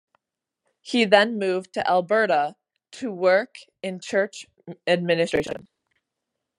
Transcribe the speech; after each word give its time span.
He 0.81 1.05
then 1.05 1.37
moved 1.37 1.73
to 1.73 1.87
Alberta 1.87 2.55
to 2.93 3.11
work 3.11 3.53
in 3.83 3.99
church 3.99 4.47
administration. 4.87 5.67